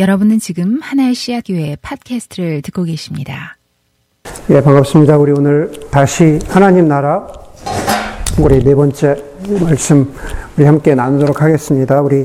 [0.00, 3.58] 여러분은 지금 하나의 씨앗 교회 팟캐스트를 듣고 계십니다.
[4.48, 5.18] 예, 반갑습니다.
[5.18, 7.26] 우리 오늘 다시 하나님 나라
[8.38, 9.22] 우리 네 번째
[9.62, 10.10] 말씀
[10.56, 12.00] 우리 함께 나누도록 하겠습니다.
[12.00, 12.24] 우리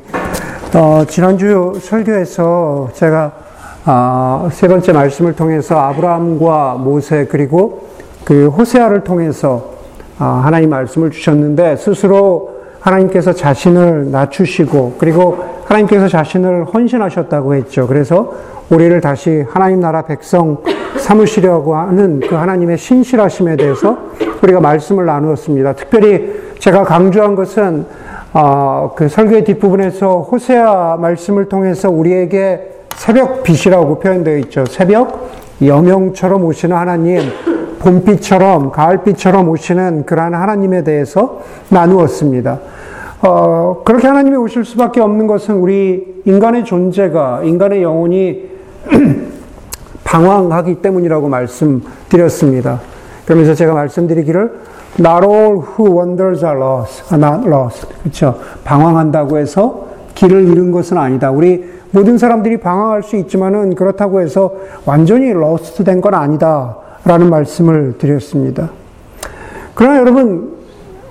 [0.74, 3.34] 어, 지난주 설교에서 제가
[3.86, 7.90] 어, 세 번째 말씀을 통해서 아브라함과 모세 그리고
[8.24, 9.74] 그 호세아를 통해서
[10.18, 12.55] 어, 하나님 말씀을 주셨는데 스스로
[12.86, 17.88] 하나님께서 자신을 낮추시고 그리고 하나님께서 자신을 헌신하셨다고 했죠.
[17.88, 18.32] 그래서
[18.70, 20.58] 우리를 다시 하나님 나라 백성
[20.98, 23.98] 삼으시려고 하는 그 하나님의 신실하심에 대해서
[24.44, 25.74] 우리가 말씀을 나누었습니다.
[25.74, 27.86] 특별히 제가 강조한 것은
[28.34, 34.66] 어, 그 설교의 뒷부분에서 호세아 말씀을 통해서 우리에게 새벽 빛이라고 표현되어 있죠.
[34.66, 35.32] 새벽
[35.64, 37.22] 여명처럼 오시는 하나님,
[37.80, 42.60] 봄빛처럼 가을빛처럼 오시는 그러한 하나님에 대해서 나누었습니다.
[43.28, 48.50] 어, 그렇게 하나님이 오실 수밖에 없는 것은 우리 인간의 존재가, 인간의 영혼이
[50.04, 52.82] 방황하기 때문이라고 말씀드렸습니다.
[53.26, 57.88] 그러면서 제가 말씀드리기를 Not all who wanders are lost, are not lost.
[58.04, 58.40] 그렇죠?
[58.64, 61.32] 방황한다고 해서 길을 잃은 것은 아니다.
[61.32, 64.54] 우리 모든 사람들이 방황할 수 있지만은 그렇다고 해서
[64.86, 66.78] 완전히 lost 된건 아니다.
[67.04, 68.70] 라는 말씀을 드렸습니다.
[69.74, 70.55] 그러나 여러분,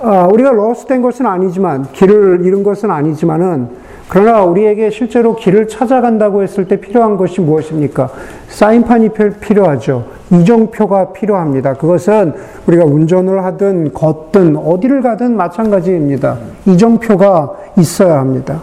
[0.06, 3.68] 아, 우리가 로스된 것은 아니지만 길을 잃은 것은 아니지만은
[4.06, 8.10] 그러나 우리에게 실제로 길을 찾아간다고 했을 때 필요한 것이 무엇입니까?
[8.48, 9.10] 사인판이
[9.40, 10.04] 필요하죠.
[10.30, 11.72] 이정표가 필요합니다.
[11.74, 12.34] 그것은
[12.66, 16.36] 우리가 운전을 하든 걷든 어디를 가든 마찬가지입니다.
[16.66, 18.62] 이정표가 있어야 합니다.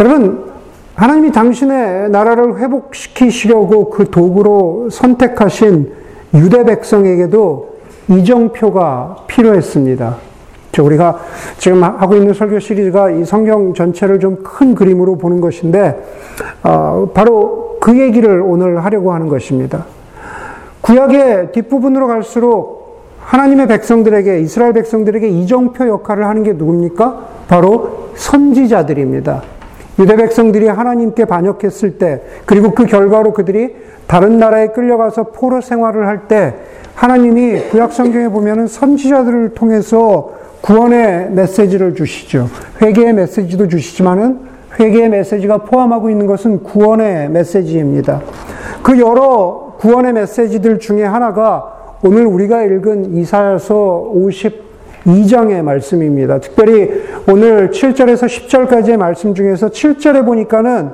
[0.00, 0.48] 여러분,
[0.96, 5.92] 하나님이 당신의 나라를 회복시키시려고 그 도구로 선택하신
[6.34, 7.67] 유대 백성에게도
[8.08, 10.16] 이정표가 필요했습니다.
[10.80, 11.18] 우리가
[11.56, 16.00] 지금 하고 있는 설교 시리즈가 이 성경 전체를 좀 큰 그림으로 보는 것인데,
[16.62, 19.86] 어, 바로 그 얘기를 오늘 하려고 하는 것입니다.
[20.80, 27.18] 구약의 뒷부분으로 갈수록 하나님의 백성들에게, 이스라엘 백성들에게 이정표 역할을 하는 게 누굽니까?
[27.48, 29.42] 바로 선지자들입니다.
[29.98, 33.74] 유대 백성들이 하나님께 반역했을 때, 그리고 그 결과로 그들이
[34.06, 36.54] 다른 나라에 끌려가서 포로 생활을 할 때,
[36.94, 42.48] 하나님이 구약 성경에 보면은 선지자들을 통해서 구원의 메시지를 주시죠.
[42.82, 44.40] 회개의 메시지도 주시지만은
[44.78, 48.22] 회개의 메시지가 포함하고 있는 것은 구원의 메시지입니다.
[48.82, 54.10] 그 여러 구원의 메시지들 중에 하나가 오늘 우리가 읽은 이사야서
[55.04, 56.38] 52장의 말씀입니다.
[56.40, 60.90] 특별히 오늘 7절에서 10절까지의 말씀 중에서 7절에 보니까는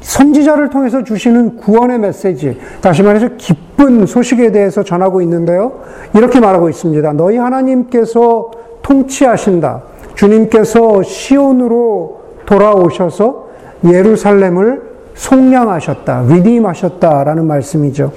[0.00, 5.80] 선지자를 통해서 주시는 구원의 메시지, 다시 말해서 기쁜 소식에 대해서 전하고 있는데요.
[6.14, 7.12] 이렇게 말하고 있습니다.
[7.14, 8.50] 너희 하나님께서
[8.82, 9.82] 통치하신다.
[10.14, 13.48] 주님께서 시온으로 돌아오셔서
[13.84, 14.82] 예루살렘을
[15.14, 16.24] 속량하셨다.
[16.28, 18.12] 리딤하셨다라는 말씀이죠.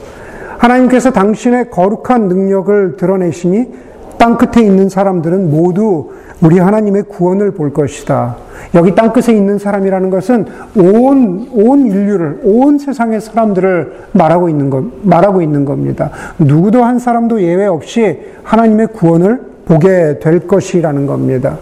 [0.57, 3.90] 하나님께서 당신의 거룩한 능력을 드러내시니
[4.21, 6.11] 땅 끝에 있는 사람들은 모두
[6.43, 8.35] 우리 하나님의 구원을 볼 것이다.
[8.75, 10.45] 여기 땅 끝에 있는 사람이라는 것은
[10.75, 16.11] 온, 온 인류를, 온 세상의 사람들을 말하고 있는 것, 말하고 있는 겁니다.
[16.37, 21.57] 누구도 한 사람도 예외 없이 하나님의 구원을 보게 될 것이라는 겁니다.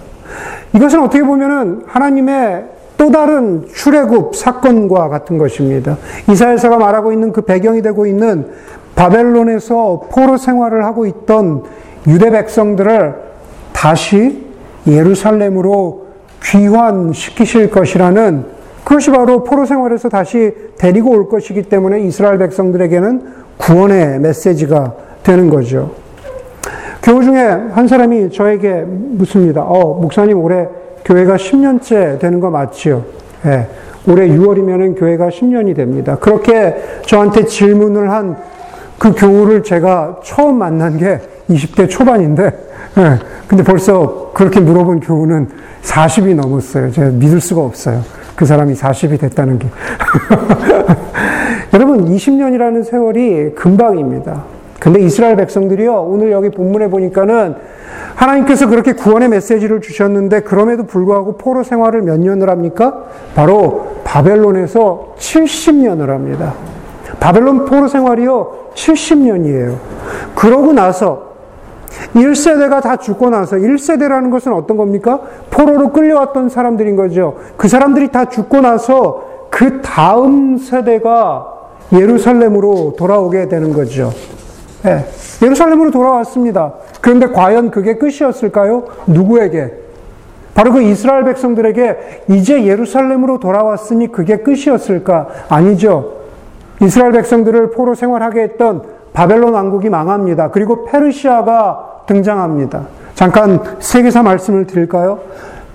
[0.76, 2.66] 이것은 어떻게 보면은 하나님의
[2.98, 5.98] 또 다른 출애굽 사건과 같은 것입니다.
[6.30, 8.48] 이사야서가 말하고 있는 그 배경이 되고 있는
[8.98, 11.64] 바벨론에서 포로 생활을 하고 있던
[12.08, 13.16] 유대 백성들을
[13.74, 14.46] 다시
[14.88, 16.08] 예루살렘으로
[16.44, 18.46] 귀환시키실 것이라는
[18.84, 23.22] 그것이 바로 포로 생활에서 다시 데리고 올 것이기 때문에 이스라엘 백성들에게는
[23.58, 24.94] 구원의 메시지가
[25.24, 25.92] 되는 거죠.
[27.04, 29.62] 교우 중에 한 사람이 저에게 묻습니다.
[29.62, 30.68] 어, 목사님 올해
[31.06, 33.04] 교회가 10년째 되는 거 맞지요?
[33.46, 33.68] 예.
[34.08, 36.18] 올해 6월이면 교회가 10년이 됩니다.
[36.20, 38.38] 그렇게 저한테 질문을 한
[39.00, 42.44] 그 교우를 제가 처음 만난 게 20대 초반인데,
[42.98, 43.20] 예.
[43.48, 45.48] 근데 벌써 그렇게 물어본 교우는
[45.82, 46.92] 40이 넘었어요.
[46.92, 48.02] 제가 믿을 수가 없어요.
[48.36, 49.68] 그 사람이 40이 됐다는 게.
[51.74, 54.44] 여러분, 20년이라는 세월이 금방입니다.
[54.80, 57.56] 근데 이스라엘 백성들이요, 오늘 여기 본문에 보니까는
[58.16, 63.06] 하나님께서 그렇게 구원의 메시지를 주셨는데, 그럼에도 불구하고 포로 생활을 몇 년을 합니까?
[63.34, 66.54] 바로 바벨론에서 70년을 합니다.
[67.20, 69.76] 바벨론 포로 생활이요, 70년이에요.
[70.36, 71.30] 그러고 나서
[72.16, 75.20] 1세대가 다 죽고 나서 1세대라는 것은 어떤 겁니까?
[75.50, 77.36] 포로로 끌려왔던 사람들인 거죠.
[77.58, 81.48] 그 사람들이 다 죽고 나서 그 다음 세대가
[81.92, 84.12] 예루살렘으로 돌아오게 되는 거죠.
[84.84, 85.06] 네,
[85.42, 86.74] 예루살렘으로 돌아왔습니다.
[87.02, 88.86] 그런데 과연 그게 끝이었을까요?
[89.08, 89.74] 누구에게?
[90.54, 95.28] 바로 그 이스라엘 백성들에게 이제 예루살렘으로 돌아왔으니 그게 끝이었을까?
[95.50, 96.19] 아니죠.
[96.82, 98.84] 이스라엘 백성들을 포로 생활하게 했던
[99.14, 100.52] 바벨론 왕국이 망합니다.
[100.52, 102.88] 그리고 페르시아가 등장합니다.
[103.16, 105.20] 잠깐 세계사 말씀을 드릴까요?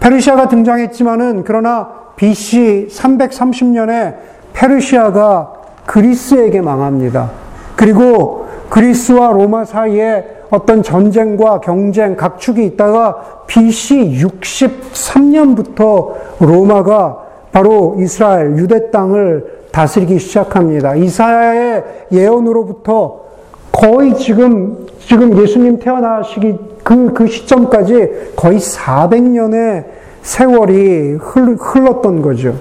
[0.00, 4.14] 페르시아가 등장했지만은 그러나 BC 330년에
[4.52, 5.52] 페르시아가
[5.86, 7.30] 그리스에게 망합니다.
[7.76, 17.18] 그리고 그리스와 로마 사이에 어떤 전쟁과 경쟁, 각축이 있다가 BC 63년부터 로마가
[17.52, 20.94] 바로 이스라엘, 유대 땅을 다스리기 시작합니다.
[20.94, 23.24] 이사야의 예언으로부터
[23.72, 26.54] 거의 지금, 지금 예수님 태어나시기
[26.84, 29.84] 그, 그 시점까지 거의 400년의
[30.22, 32.54] 세월이 흘렀던 거죠.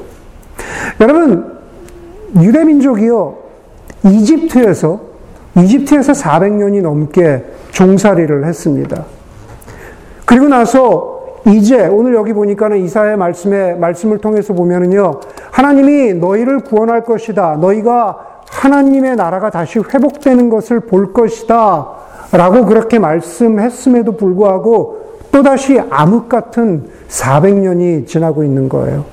[1.00, 1.60] 여러분,
[2.36, 3.36] 유대민족이요,
[4.06, 5.00] 이집트에서,
[5.56, 9.06] 이집트에서 400년이 넘게 종살이를 했습니다.
[10.26, 11.13] 그리고 나서
[11.48, 15.20] 이제 오늘 여기 보니까는 이사의 말씀에 말씀을 통해서 보면은요.
[15.52, 17.58] 하나님이 너희를 구원할 것이다.
[17.60, 18.18] 너희가
[18.50, 21.88] 하나님의 나라가 다시 회복되는 것을 볼 것이다.
[22.32, 29.06] 라고 그렇게 말씀했음에도 불구하고 또다시 암흑 같은 400년이 지나고 있는 거예요.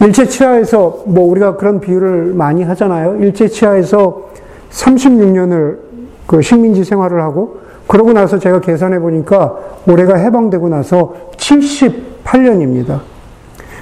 [0.00, 3.16] 일제 치하에서 뭐 우리가 그런 비유를 많이 하잖아요.
[3.20, 4.30] 일제 치하에서
[4.70, 5.78] 36년을
[6.26, 7.59] 그 식민지 생활을 하고
[7.90, 9.52] 그러고 나서 제가 계산해 보니까
[9.88, 13.00] 올해가 해방되고 나서 78년입니다.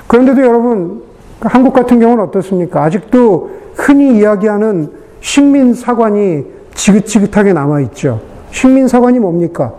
[0.07, 1.03] 그런데도 여러분
[1.41, 2.83] 한국 같은 경우는 어떻습니까?
[2.83, 8.23] 아직도 흔히 이야기하는 식민사관이 지긋지긋하게 남아있죠.
[8.51, 9.75] 식민사관이 뭡니까?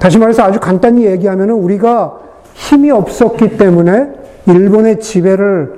[0.00, 2.18] 다시 말해서 아주 간단히 얘기하면 우리가
[2.54, 4.08] 힘이 없었기 때문에
[4.46, 5.74] 일본의 지배를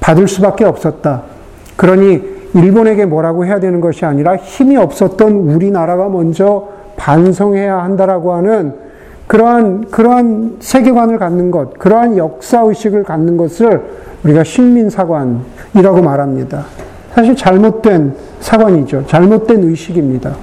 [0.00, 1.22] 받을 수밖에 없었다.
[1.76, 2.22] 그러니
[2.54, 8.74] 일본에게 뭐라고 해야 되는 것이 아니라 힘이 없었던 우리나라가 먼저 반성해야 한다라고 하는
[9.26, 13.82] 그러한, 그러한 세계관을 갖는 것, 그러한 역사의식을 갖는 것을
[14.24, 16.64] 우리가 식민사관이라고 말합니다.
[17.14, 19.06] 사실 잘못된 사관이죠.
[19.06, 20.34] 잘못된 의식입니다.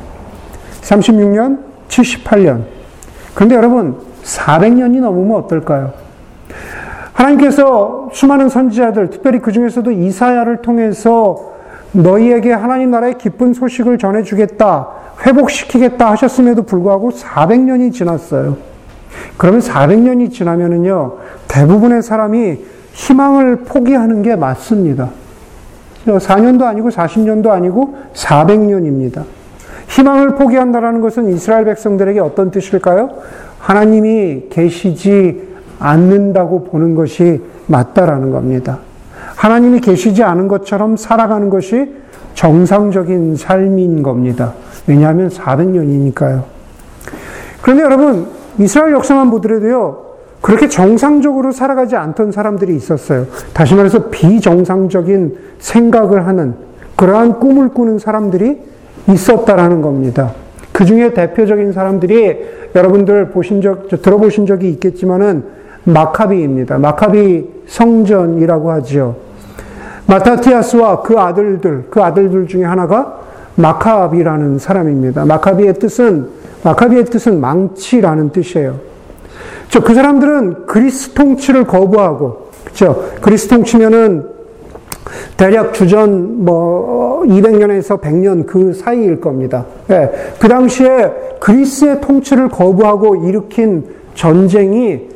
[0.81, 1.59] 36년,
[1.89, 2.62] 78년.
[3.36, 5.94] 그런데 여러분, 400년이 넘으면 어떨까요?
[7.13, 11.51] 하나님께서 수많은 선지자들, 특별히 그 중에서도 이사야를 통해서
[11.92, 14.96] 너희에게 하나님 나라의 기쁜 소식을 전해주겠다.
[15.25, 18.58] 회복시키겠다 하셨음에도 불구하고 400년이 지났어요.
[19.38, 21.18] 그러면 400년이 지나면은요,
[21.48, 22.60] 대부분의 사람이
[22.94, 25.10] 희망을 포기하는 게 맞습니다.
[26.06, 29.24] 4년도 아니고 40년도 아니고 400년입니다.
[29.90, 33.10] 희망을 포기한다라는 것은 이스라엘 백성들에게 어떤 뜻일까요?
[33.60, 35.48] 하나님이 계시지
[35.80, 38.80] 않는다고 보는 것이 맞다라는 겁니다.
[39.36, 41.94] 하나님이 계시지 않은 것처럼 살아가는 것이
[42.34, 44.54] 정상적인 삶인 겁니다.
[44.88, 46.44] 왜냐하면 400년이니까요.
[47.62, 50.07] 그런데 여러분, 이스라엘 역사만 보더라도요,
[50.42, 53.25] 그렇게 정상적으로 살아가지 않던 사람들이 있었어요.
[53.54, 56.56] 다시 말해서 비정상적인 생각을 하는
[56.95, 58.62] 그러한 꿈을 꾸는 사람들이
[59.10, 60.34] 있었다라는 겁니다.
[60.72, 62.38] 그 중에 대표적인 사람들이
[62.75, 65.44] 여러분들 보신 적, 들어보신 적이 있겠지만은
[65.83, 66.78] 마카비입니다.
[66.78, 69.16] 마카비 성전이라고 하지요.
[70.07, 73.19] 마타티아스와 그 아들들, 그 아들들 중에 하나가
[73.57, 75.25] 마카비라는 사람입니다.
[75.25, 76.30] 마카비의 뜻은
[76.63, 78.80] 마카비의 뜻은 망치라는 뜻이에요.
[79.83, 83.09] 그 사람들은 그리스 통치를 거부하고 그죠?
[83.21, 84.38] 그리스 통치면은
[85.36, 89.66] 대략 주전 뭐 200년에서 100년 그 사이일 겁니다.
[89.90, 90.09] 예,
[90.40, 93.85] 그 당시에 그리스의 통치를 거부하고 일으킨
[94.16, 95.07] 전쟁이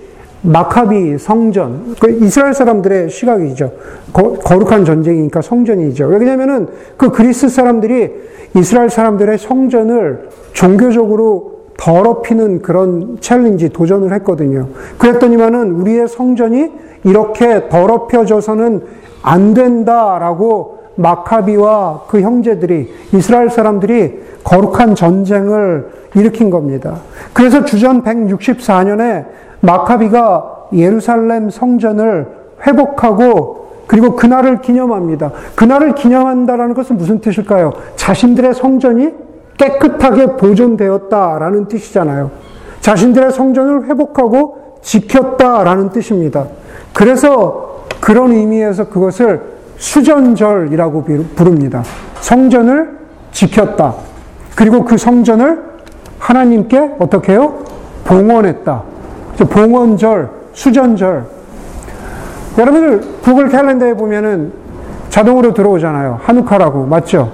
[0.43, 3.71] 마카비 성전, 그 이스라엘 사람들의 시각이죠.
[4.11, 6.07] 거, 룩한 전쟁이니까 성전이죠.
[6.07, 6.67] 왜냐면은
[6.97, 8.11] 그 그리스 사람들이
[8.55, 14.67] 이스라엘 사람들의 성전을 종교적으로 더럽히는 그런 challenge, 도전을 했거든요.
[14.97, 16.71] 그랬더니만은 우리의 성전이
[17.03, 18.81] 이렇게 더럽혀져서는
[19.23, 26.99] 안 된다라고 마카비와 그 형제들이, 이스라엘 사람들이 거룩한 전쟁을 일으킨 겁니다.
[27.33, 29.25] 그래서 주전 164년에
[29.61, 32.27] 마카비가 예루살렘 성전을
[32.65, 35.31] 회복하고 그리고 그날을 기념합니다.
[35.55, 37.73] 그날을 기념한다라는 것은 무슨 뜻일까요?
[37.95, 39.11] 자신들의 성전이
[39.57, 42.31] 깨끗하게 보존되었다라는 뜻이잖아요.
[42.79, 46.45] 자신들의 성전을 회복하고 지켰다라는 뜻입니다.
[46.93, 49.41] 그래서 그런 의미에서 그것을
[49.77, 51.03] 수전절이라고
[51.35, 51.83] 부릅니다.
[52.21, 52.97] 성전을
[53.31, 53.95] 지켰다.
[54.55, 55.63] 그리고 그 성전을
[56.17, 57.59] 하나님께 어떻게 해요?
[58.05, 58.90] 봉헌했다.
[59.37, 61.25] 봉헌절, 수전절.
[62.57, 64.51] 여러분들 구글 캘린더에 보면은
[65.09, 66.19] 자동으로 들어오잖아요.
[66.23, 66.85] 한우카라고.
[66.85, 67.31] 맞죠?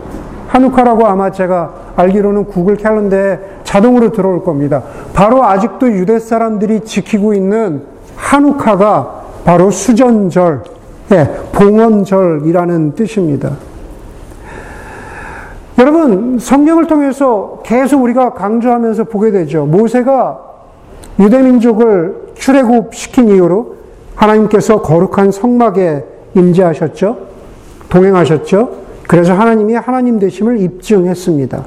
[0.48, 4.84] 한우카라고 아마 제가 알기로는 구글 캘린더에 자동으로 들어올 겁니다.
[5.14, 7.84] 바로 아직도 유대 사람들이 지키고 있는
[8.16, 10.64] 한우카가 바로 수전절,
[11.12, 13.52] 예, 봉헌절이라는 뜻입니다.
[15.80, 19.66] 여러분, 성경을 통해서 계속 우리가 강조하면서 보게 되죠.
[19.66, 20.47] 모세가
[21.20, 23.76] 유대 민족을 출애굽시킨 이후로
[24.16, 26.04] 하나님께서 거룩한 성막에
[26.36, 27.18] 임재하셨죠.
[27.90, 28.88] 동행하셨죠.
[29.08, 31.66] 그래서 하나님이 하나님 되심을 입증했습니다.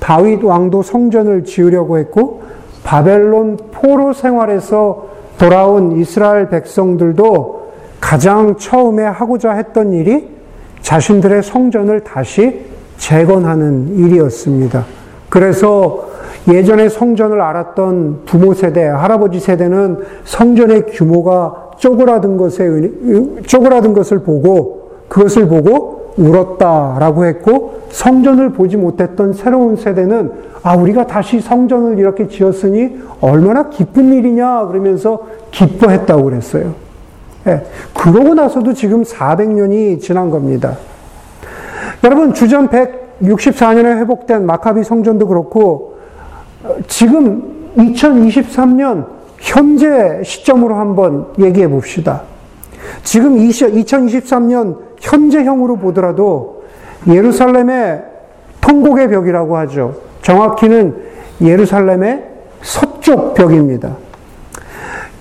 [0.00, 2.42] 다윗 왕도 성전을 지으려고 했고
[2.84, 5.06] 바벨론 포로 생활에서
[5.38, 10.28] 돌아온 이스라엘 백성들도 가장 처음에 하고자 했던 일이
[10.80, 14.84] 자신들의 성전을 다시 재건하는 일이었습니다.
[15.28, 16.05] 그래서
[16.48, 22.90] 예전에 성전을 알았던 부모 세대, 할아버지 세대는 성전의 규모가 쪼그라든 것에,
[23.46, 31.40] 쪼그라든 것을 보고, 그것을 보고 울었다라고 했고, 성전을 보지 못했던 새로운 세대는, 아, 우리가 다시
[31.40, 36.74] 성전을 이렇게 지었으니 얼마나 기쁜 일이냐, 그러면서 기뻐했다고 그랬어요.
[37.48, 37.62] 예,
[37.94, 40.76] 그러고 나서도 지금 400년이 지난 겁니다.
[42.04, 45.95] 여러분, 주전 164년에 회복된 마카비 성전도 그렇고,
[46.86, 49.06] 지금 2023년
[49.38, 52.22] 현재 시점으로 한번 얘기해 봅시다.
[53.02, 56.64] 지금 2023년 현재형으로 보더라도
[57.08, 58.02] 예루살렘의
[58.60, 59.94] 통곡의 벽이라고 하죠.
[60.22, 60.96] 정확히는
[61.40, 62.24] 예루살렘의
[62.62, 63.96] 서쪽 벽입니다.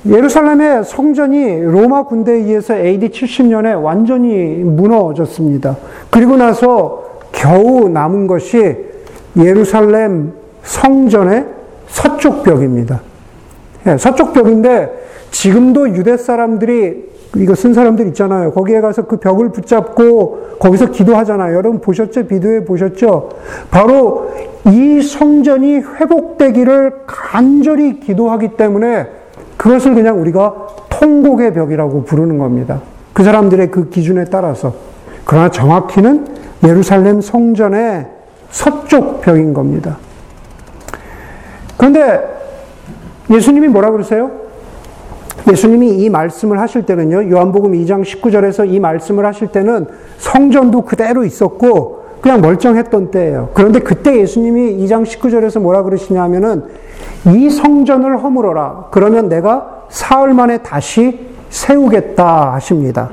[0.07, 4.33] 예루살렘의 성전이 로마 군대에 의해서 AD 70년에 완전히
[4.63, 5.77] 무너졌습니다.
[6.09, 8.77] 그리고 나서 겨우 남은 것이
[9.37, 10.33] 예루살렘
[10.65, 11.45] 성전의
[11.87, 13.01] 서쪽 벽입니다.
[13.87, 18.51] 예, 서쪽 벽인데 지금도 유대 사람들이 이거 쓴 사람들 있잖아요.
[18.51, 21.55] 거기에 가서 그 벽을 붙잡고 거기서 기도하잖아요.
[21.55, 22.27] 여러분 보셨죠?
[22.27, 23.29] 비디오에 보셨죠?
[23.71, 24.31] 바로
[24.65, 29.07] 이 성전이 회복되기를 간절히 기도하기 때문에
[29.57, 32.81] 그것을 그냥 우리가 통곡의 벽이라고 부르는 겁니다.
[33.13, 34.73] 그 사람들의 그 기준에 따라서.
[35.25, 36.25] 그러나 정확히는
[36.63, 38.07] 예루살렘 성전의
[38.49, 39.97] 서쪽 벽인 겁니다.
[41.85, 42.19] 그런데
[43.29, 44.31] 예수님이 뭐라 그러세요?
[45.47, 49.85] 예수님이 이 말씀을 하실 때는요, 요한복음 2장 19절에서 이 말씀을 하실 때는
[50.17, 53.49] 성전도 그대로 있었고, 그냥 멀쩡했던 때예요.
[53.53, 56.63] 그런데 그때 예수님이 2장 19절에서 뭐라 그러시냐면은,
[57.27, 58.87] 이 성전을 허물어라.
[58.89, 63.11] 그러면 내가 사흘 만에 다시 세우겠다 하십니다.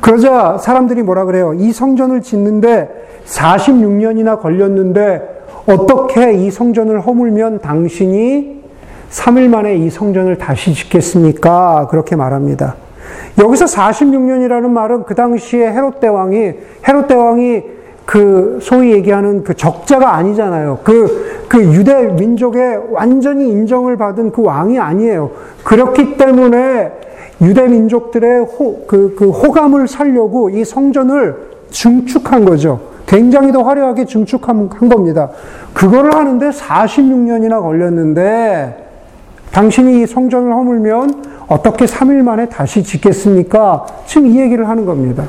[0.00, 1.52] 그러자 사람들이 뭐라 그래요?
[1.52, 2.88] 이 성전을 짓는데
[3.26, 5.37] 46년이나 걸렸는데,
[5.68, 8.62] 어떻게 이 성전을 허물면 당신이
[9.10, 11.88] 3일 만에 이 성전을 다시 짓겠습니까?
[11.90, 12.76] 그렇게 말합니다.
[13.38, 16.52] 여기서 46년이라는 말은 그 당시에 헤롯 대왕이
[16.86, 17.62] 헤롯 대왕이
[18.06, 20.78] 그 소위 얘기하는 그 적자가 아니잖아요.
[20.82, 25.30] 그, 그 유대 민족의 완전히 인정을 받은 그 왕이 아니에요.
[25.64, 26.90] 그렇기 때문에
[27.42, 31.36] 유대 민족들의 호, 그, 그 호감을 살려고 이 성전을
[31.70, 32.80] 증축한 거죠.
[33.08, 35.30] 굉장히 더 화려하게 증축한 겁니다.
[35.72, 38.86] 그거를 하는데 46년이나 걸렸는데
[39.50, 43.86] 당신이 이 성전을 허물면 어떻게 3일 만에 다시 짓겠습니까?
[44.04, 45.24] 지금 이 얘기를 하는 겁니다.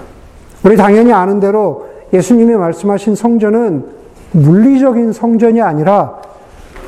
[0.64, 3.86] 우리 당연히 아는 대로 예수님이 말씀하신 성전은
[4.34, 6.16] 물리적인 성전이 아니라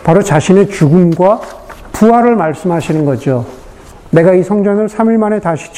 [0.04, 1.40] 바로 자신의 죽음과
[1.94, 3.46] 부활을 말씀하시는 거죠.
[4.10, 5.70] 내가 이 성전을 3일 만에 다시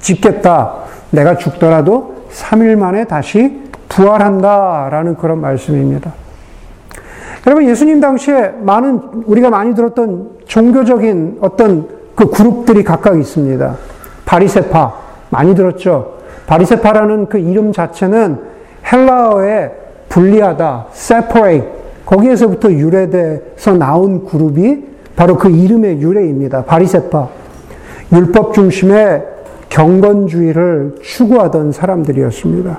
[0.00, 0.74] 짓겠다.
[1.10, 3.67] 내가 죽더라도 3일 만에 다시
[3.98, 6.12] 부활한다 라는 그런 말씀입니다.
[7.46, 13.76] 여러분, 예수님 당시에 많은, 우리가 많이 들었던 종교적인 어떤 그 그룹들이 각각 있습니다.
[14.24, 14.94] 바리세파,
[15.30, 16.18] 많이 들었죠?
[16.46, 18.38] 바리세파라는 그 이름 자체는
[18.90, 19.72] 헬라어의
[20.08, 21.68] 분리하다, separate,
[22.06, 24.84] 거기에서부터 유래돼서 나온 그룹이
[25.16, 26.64] 바로 그 이름의 유래입니다.
[26.64, 27.28] 바리세파.
[28.12, 29.24] 율법 중심의
[29.68, 32.78] 경건주의를 추구하던 사람들이었습니다.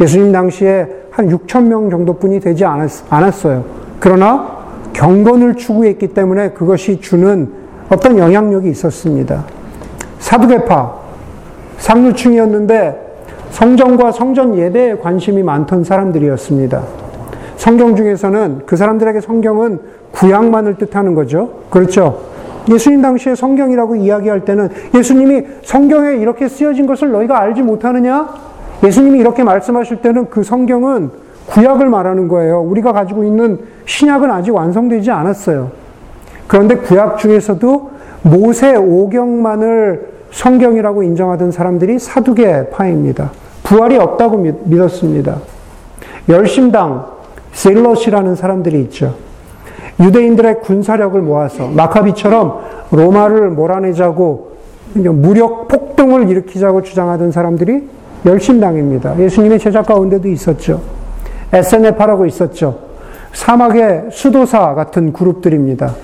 [0.00, 3.64] 예수님 당시에 한 6천 명 정도뿐이 되지 않았, 어요
[4.00, 7.48] 그러나 경건을 추구했기 때문에 그것이 주는
[7.88, 9.44] 어떤 영향력이 있었습니다.
[10.18, 10.94] 사두개파,
[11.78, 13.04] 상류층이었는데
[13.50, 16.82] 성전과 성전 예배에 관심이 많던 사람들이었습니다.
[17.56, 19.78] 성경 중에서는 그 사람들에게 성경은
[20.12, 21.60] 구약만을 뜻하는 거죠.
[21.70, 22.20] 그렇죠.
[22.70, 28.28] 예수님 당시에 성경이라고 이야기할 때는 예수님이 성경에 이렇게 쓰여진 것을 너희가 알지 못하느냐?
[28.82, 31.10] 예수님이 이렇게 말씀하실 때는 그 성경은
[31.46, 32.60] 구약을 말하는 거예요.
[32.62, 35.70] 우리가 가지고 있는 신약은 아직 완성되지 않았어요.
[36.46, 37.90] 그런데 구약 중에서도
[38.22, 43.30] 모세 오경만을 성경이라고 인정하던 사람들이 사두개 파입니다.
[43.62, 45.36] 부활이 없다고 믿었습니다.
[46.28, 47.06] 열심당,
[47.52, 49.14] 셀럿이라는 사람들이 있죠.
[50.00, 54.54] 유대인들의 군사력을 모아서 마카비처럼 로마를 몰아내자고
[54.94, 57.88] 무력 폭동을 일으키자고 주장하던 사람들이
[58.26, 59.18] 열심당입니다.
[59.18, 60.80] 예수님의 제자 가운데도 있었죠.
[61.52, 62.78] SNF라고 있었죠.
[63.32, 65.94] 사막의 수도사 같은 그룹들입니다.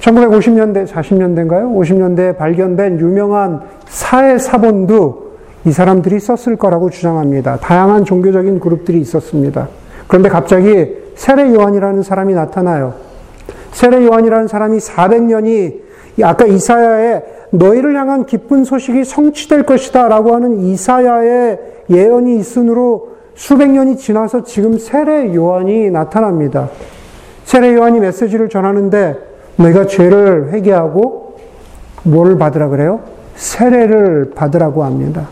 [0.00, 1.74] 1950년대, 40년대인가요?
[1.74, 5.24] 50년대에 발견된 유명한 사회 사본도
[5.66, 7.56] 이 사람들이 썼을 거라고 주장합니다.
[7.56, 9.68] 다양한 종교적인 그룹들이 있었습니다.
[10.06, 12.94] 그런데 갑자기 세례 요한이라는 사람이 나타나요.
[13.72, 15.80] 세례 요한이라는 사람이 400년이
[16.22, 17.22] 아까 이사야의
[17.54, 21.58] 너희를 향한 기쁜 소식이 성취될 것이다 라고 하는 이사야의
[21.88, 26.68] 예언이 있으므로 수백 년이 지나서 지금 세례 요한이 나타납니다.
[27.44, 29.16] 세례 요한이 메시지를 전하는데
[29.56, 31.36] 너희가 죄를 회개하고
[32.02, 33.00] 뭘 받으라 그래요?
[33.36, 35.28] 세례를 받으라고 합니다.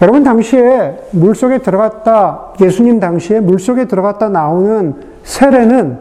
[0.00, 5.98] 여러분 당시에 물속에 들어갔다 예수님 당시에 물속에 들어갔다 나오는 세례는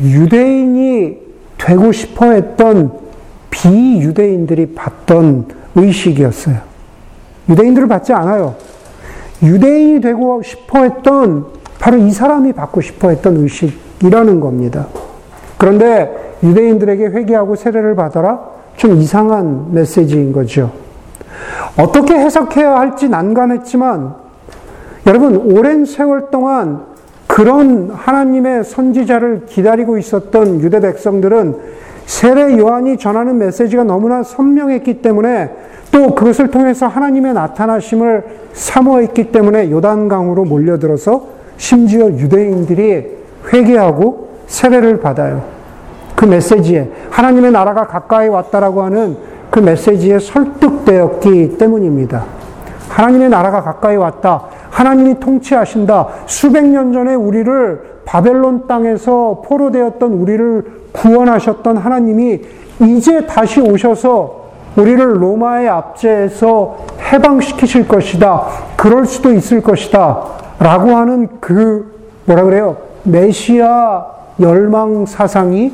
[0.00, 1.18] 유대인이
[1.58, 2.92] 되고 싶어 했던
[3.52, 6.56] 비유대인들이 받던 의식이었어요.
[7.48, 8.56] 유대인들을 받지 않아요.
[9.42, 11.46] 유대인이 되고 싶어 했던
[11.78, 14.86] 바로 이 사람이 받고 싶어 했던 의식이라는 겁니다.
[15.58, 18.40] 그런데 유대인들에게 회개하고 세례를 받아라?
[18.76, 20.72] 좀 이상한 메시지인 거죠.
[21.78, 24.14] 어떻게 해석해야 할지 난감했지만
[25.06, 26.84] 여러분 오랜 세월 동안
[27.26, 31.81] 그런 하나님의 선지자를 기다리고 있었던 유대 백성들은
[32.12, 35.50] 세례 요한이 전하는 메시지가 너무나 선명했기 때문에
[35.90, 41.24] 또 그것을 통해서 하나님의 나타나심을 사모했기 때문에 요단강으로 몰려들어서
[41.56, 43.06] 심지어 유대인들이
[43.50, 45.42] 회개하고 세례를 받아요.
[46.14, 49.16] 그 메시지에 하나님의 나라가 가까이 왔다라고 하는
[49.50, 52.24] 그 메시지에 설득되었기 때문입니다.
[52.90, 54.44] 하나님의 나라가 가까이 왔다.
[54.70, 56.08] 하나님이 통치하신다.
[56.26, 62.40] 수백 년 전에 우리를 바벨론 땅에서 포로되었던 우리를 구원하셨던 하나님이
[62.80, 64.42] 이제 다시 오셔서
[64.76, 66.78] 우리를 로마의 압제에서
[67.12, 68.46] 해방시키실 것이다.
[68.76, 70.22] 그럴 수도 있을 것이다.
[70.58, 71.92] 라고 하는 그,
[72.24, 72.76] 뭐라 그래요?
[73.04, 74.06] 메시아
[74.40, 75.72] 열망 사상이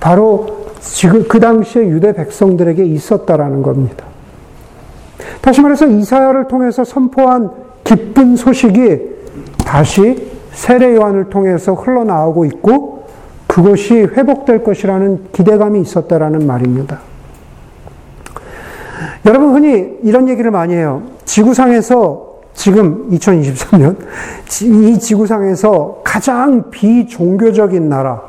[0.00, 4.04] 바로 지금 그 당시에 유대 백성들에게 있었다라는 겁니다.
[5.40, 7.50] 다시 말해서 이사야를 통해서 선포한
[7.84, 8.98] 기쁜 소식이
[9.64, 13.06] 다시 세례 요한을 통해서 흘러나오고 있고
[13.46, 17.00] 그것이 회복될 것이라는 기대감이 있었다라는 말입니다.
[19.26, 21.02] 여러분 흔히 이런 얘기를 많이 해요.
[21.24, 23.96] 지구상에서 지금 2023년
[24.62, 28.22] 이 지구상에서 가장 비종교적인 나라,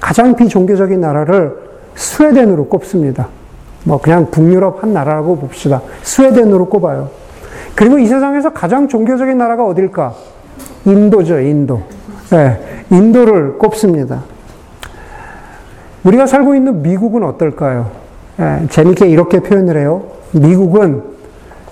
[0.00, 1.56] 가장 비종교적인 나라를
[1.94, 3.28] 스웨덴으로 꼽습니다.
[3.84, 5.82] 뭐 그냥 북유럽 한 나라라고 봅시다.
[6.02, 7.10] 스웨덴으로 꼽아요.
[7.74, 10.14] 그리고 이 세상에서 가장 종교적인 나라가 어딜까?
[10.84, 11.82] 인도죠, 인도.
[12.30, 14.22] 네, 인도를 꼽습니다.
[16.04, 17.90] 우리가 살고 있는 미국은 어떨까요?
[18.36, 20.02] 네, 재밌게 이렇게 표현을 해요.
[20.32, 21.02] 미국은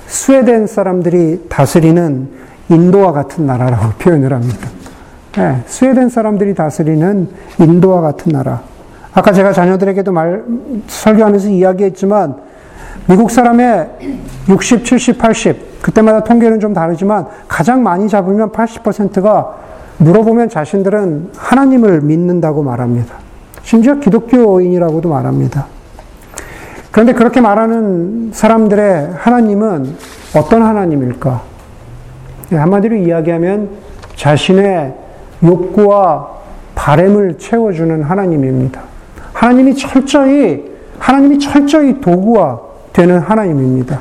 [0.07, 2.29] 스웨덴 사람들이 다스리는
[2.69, 4.69] 인도와 같은 나라라고 표현을 합니다.
[5.33, 8.63] 네, 스웨덴 사람들이 다스리는 인도와 같은 나라.
[9.13, 10.45] 아까 제가 자녀들에게도 말,
[10.87, 12.37] 설교하면서 이야기했지만,
[13.09, 13.89] 미국 사람의
[14.49, 19.55] 60, 70, 80, 그때마다 통계는 좀 다르지만, 가장 많이 잡으면 80%가
[19.99, 23.17] 물어보면 자신들은 하나님을 믿는다고 말합니다.
[23.63, 25.67] 심지어 기독교인이라고도 말합니다.
[26.91, 29.95] 그런데 그렇게 말하는 사람들의 하나님은
[30.37, 31.43] 어떤 하나님일까?
[32.53, 33.71] 예, 한마디로 이야기하면
[34.17, 34.95] 자신의
[35.45, 36.29] 욕구와
[36.75, 38.81] 바램을 채워주는 하나님입니다.
[39.33, 40.65] 하나님이 철저히
[40.99, 42.59] 하나님이 철저히 도구화
[42.93, 44.01] 되는 하나님입니다.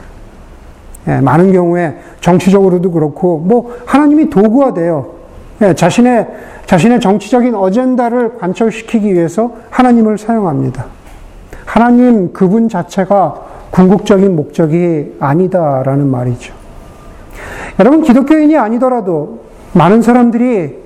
[1.10, 5.08] 예, 많은 경우에 정치적으로도 그렇고 뭐 하나님이 도구화돼요.
[5.62, 6.28] 예, 자신의
[6.68, 10.86] 자신의 정치적인 어젠다를 관철시키기 위해서 하나님을 사용합니다.
[11.66, 13.42] 하나님 그분 자체가
[13.72, 16.54] 궁극적인 목적이 아니다라는 말이죠.
[17.80, 19.40] 여러분 기독교인이 아니더라도
[19.74, 20.78] 많은 사람들이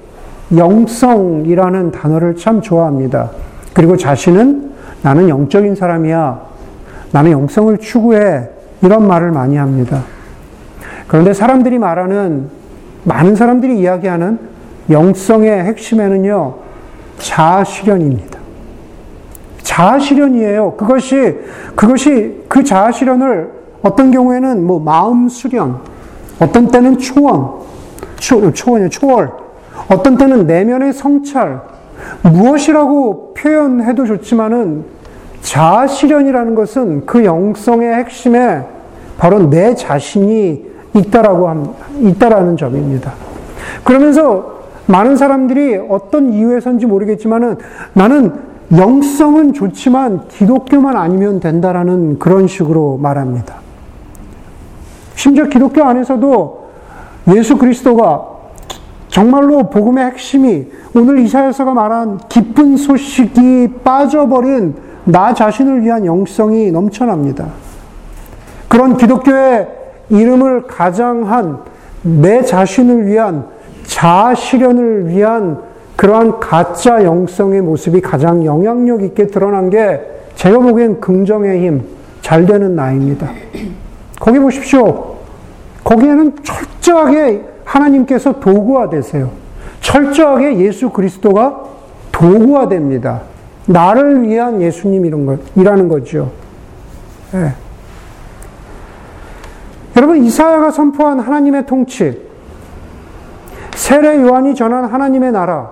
[0.55, 3.31] 영성이라는 단어를 참 좋아합니다.
[3.73, 6.41] 그리고 자신은 나는 영적인 사람이야.
[7.11, 8.49] 나는 영성을 추구해.
[8.81, 10.03] 이런 말을 많이 합니다.
[11.07, 12.49] 그런데 사람들이 말하는,
[13.03, 14.39] 많은 사람들이 이야기하는
[14.89, 16.55] 영성의 핵심에는요,
[17.17, 18.39] 자아실현입니다.
[19.61, 20.75] 자아실현이에요.
[20.75, 21.39] 그것이,
[21.75, 25.79] 그것이 그 자아실현을 어떤 경우에는 뭐 마음 수련,
[26.39, 27.51] 어떤 때는 초원,
[28.17, 29.31] 초, 초원이 초월,
[29.89, 31.61] 어떤 때는 내면의 성찰,
[32.21, 34.85] 무엇이라고 표현해도 좋지만은
[35.41, 38.63] 자아 실현이라는 것은 그 영성의 핵심에
[39.17, 43.13] 바로 내 자신이 있다라고 함, 있다라는 점입니다.
[43.83, 44.53] 그러면서
[44.85, 47.57] 많은 사람들이 어떤 이유에서인지 모르겠지만은
[47.93, 48.33] 나는
[48.75, 53.55] 영성은 좋지만 기독교만 아니면 된다라는 그런 식으로 말합니다.
[55.15, 56.63] 심지어 기독교 안에서도
[57.35, 58.33] 예수 그리스도가
[59.07, 64.75] 정말로 복음의 핵심이 오늘 이사야서가 말한 기쁜 소식이 빠져버린
[65.05, 67.47] 나 자신을 위한 영성이 넘쳐납니다.
[68.67, 71.59] 그런 기독교의 이름을 가장한
[72.03, 73.45] 내 자신을 위한
[73.85, 75.59] 자아 실현을 위한
[75.95, 80.01] 그러한 가짜 영성의 모습이 가장 영향력 있게 드러난 게
[80.35, 81.83] 제가 보기엔 긍정의 힘,
[82.21, 83.29] 잘 되는 나입니다.
[84.19, 85.15] 거기 보십시오.
[85.83, 89.29] 거기에는 철저하게 하나님께서 도구화 되세요.
[89.81, 91.63] 철저하게 예수 그리스도가
[92.11, 93.21] 도구화 됩니다.
[93.65, 96.31] 나를 위한 예수님 이런 거, 이라는 거죠.
[97.31, 97.53] 네.
[99.95, 102.19] 여러분, 이사야가 선포한 하나님의 통치,
[103.75, 105.71] 세례 요한이 전한 하나님의 나라,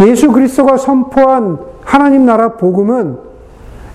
[0.00, 3.18] 예수 그리스도가 선포한 하나님 나라 복음은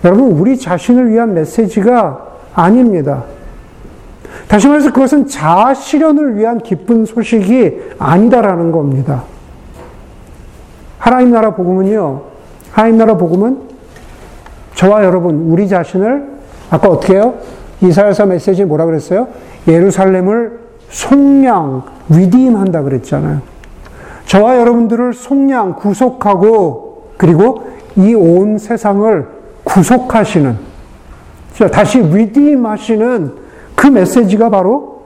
[0.05, 3.23] 여러분, 우리 자신을 위한 메시지가 아닙니다.
[4.47, 9.23] 다시 말해서 그것은 자아 실현을 위한 기쁜 소식이 아니다라는 겁니다.
[10.97, 12.21] 하나님 나라 복음은요,
[12.71, 13.59] 하나님 나라 복음은
[14.75, 17.35] 저와 여러분, 우리 자신을 아까 어떻게 해요?
[17.81, 19.27] 이사야서 메시지 뭐라 그랬어요?
[19.67, 23.41] 예루살렘을 속량, 위임한다 그랬잖아요.
[24.25, 29.27] 저와 여러분들을 속량, 구속하고 그리고 이 온 세상을
[29.63, 30.57] 구속하시는
[31.71, 33.33] 다시 위임하시는
[33.75, 35.03] 그 메시지가 바로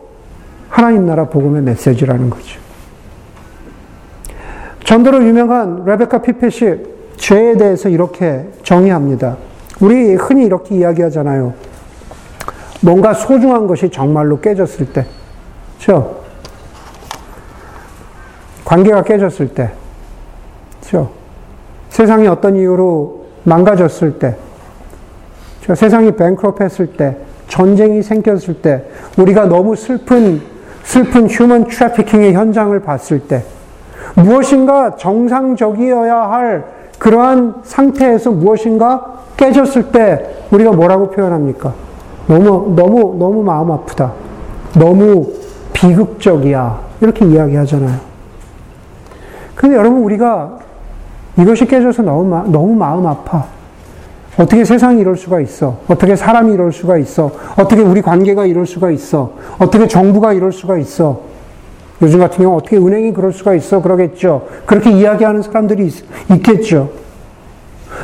[0.70, 2.60] 하나님 나라 복음의 메시지라는 거죠.
[4.84, 6.78] 전도로 유명한 레베카 피펫이
[7.18, 9.38] 죄에 대해서 이렇게 정의합니다.
[9.80, 11.54] 우리 흔히 이렇게 이야기하잖아요.
[12.84, 15.06] 뭔가 소중한 것이 정말로 깨졌을 때,
[15.78, 16.18] 그렇죠?
[18.66, 19.72] 관계가 깨졌을 때,
[20.82, 21.12] 그렇죠?
[21.90, 24.36] 세상이 어떤 이유로 망가졌을 때,
[25.62, 25.80] 그렇죠?
[25.80, 27.16] 세상이 뱅크롭했을 때,
[27.48, 28.84] 전쟁이 생겼을 때,
[29.18, 30.42] 우리가 너무 슬픈,
[30.84, 33.46] 슬픈 휴먼 트래피킹의 현장을 봤을 때,
[34.16, 36.66] 무엇인가 정상적이어야 할
[37.00, 41.74] 그러한 상태에서 무엇인가 깨졌을 때, 우리가 뭐라고 표현합니까?
[42.28, 44.14] 너무, 너무, 너무 마음 아프다.
[44.78, 45.34] 너무
[45.74, 46.80] 비극적이야.
[47.02, 48.00] 이렇게 이야기하잖아요.
[49.56, 50.60] 근데 여러분, 우리가
[51.38, 53.46] 이것이 깨져서 너무, 너무 마음 아파.
[54.38, 55.78] 어떻게 세상이 이럴 수가 있어?
[55.88, 57.32] 어떻게 사람이 이럴 수가 있어?
[57.58, 59.34] 어떻게 우리 관계가 이럴 수가 있어?
[59.60, 61.22] 어떻게 정부가 이럴 수가 있어?
[62.02, 63.82] 요즘 같은 경우 어떻게 은행이 그럴 수가 있어?
[63.82, 64.48] 그러겠죠.
[64.66, 66.90] 그렇게 이야기하는 사람들이 있, 겠죠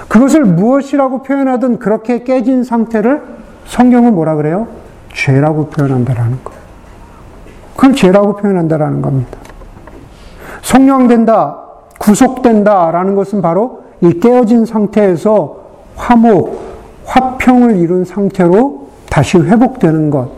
[0.08, 3.22] 그것을 무엇이라고 표현하든 그렇게 깨진 상태를
[3.70, 4.68] 성경은 뭐라 그래요?
[5.14, 6.52] 죄라고 표현한다라는 거.
[7.76, 9.38] 그걸 죄라고 표현한다라는 겁니다.
[10.64, 11.58] 성령된다,
[12.00, 15.58] 구속된다라는 것은 바로 이 깨어진 상태에서
[15.96, 16.60] 화목,
[17.06, 20.30] 화평을 이룬 상태로 다시 회복되는 것.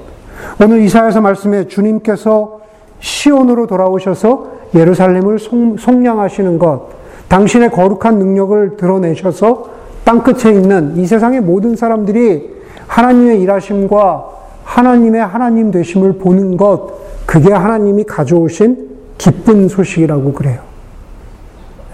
[0.61, 2.59] 오늘 이사야서 말씀에 주님께서
[2.99, 6.89] 시온으로 돌아오셔서 예루살렘을 속량하시는 것,
[7.29, 9.69] 당신의 거룩한 능력을 드러내셔서
[10.03, 12.50] 땅끝에 있는 이 세상의 모든 사람들이
[12.91, 14.25] 하나님의 일하심과
[14.63, 16.91] 하나님의 하나님 되심을 보는 것,
[17.25, 20.59] 그게 하나님이 가져오신 기쁜 소식이라고 그래요.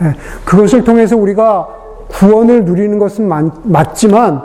[0.02, 0.14] 예,
[0.46, 1.68] 그것을 통해서 우리가
[2.08, 3.30] 구원을 누리는 것은
[3.64, 4.42] 맞지만,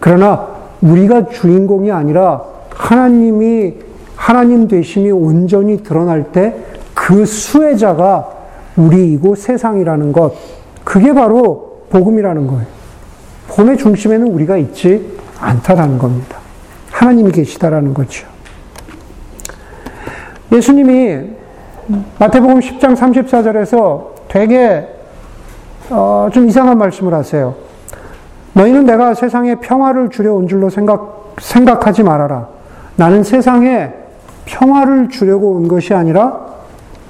[0.00, 0.48] 그러나
[0.80, 3.74] 우리가 주인공이 아니라 하나님이,
[4.14, 8.30] 하나님 되심이 온전히 드러날 때 그 수혜자가
[8.76, 10.32] 우리이고 세상이라는 것,
[10.82, 12.66] 그게 바로 복음이라는 거예요.
[13.48, 16.38] 복음의 중심에는 우리가 있지 않다라는 겁니다.
[16.90, 18.26] 하나님이 계시다라는 거죠.
[20.52, 21.30] 예수님이
[22.18, 24.88] 마태복음 10장 34절에서 되게
[25.90, 27.54] 어, 좀 이상한 말씀을 하세요.
[28.54, 32.48] 너희는 내가 세상에 평화를 주려 온 줄로 생각, 생각하지 말아라.
[32.96, 33.92] 나는 세상에
[34.46, 36.40] 평화를 주려고 온 것이 아니라